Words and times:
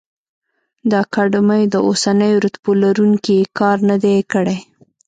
د 0.89 0.91
اکاډمیو 1.03 1.71
د 1.73 1.75
اوسنیو 1.87 2.41
رتبو 2.45 2.71
لروونکي 2.83 3.37
کار 3.59 3.77
نه 3.89 3.97
دی 4.03 4.17
کړی. 4.33 4.57